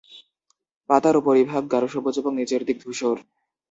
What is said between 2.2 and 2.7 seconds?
এবং নিচের